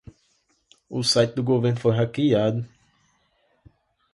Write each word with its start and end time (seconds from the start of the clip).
O 0.89 1.03
site 1.03 1.35
do 1.35 1.43
governo 1.43 1.79
foi 1.79 1.93
hackeado 1.95 2.67